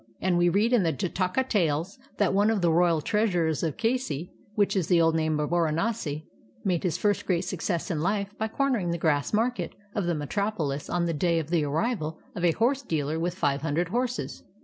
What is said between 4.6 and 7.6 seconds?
is the old name of Baranasi, made his first great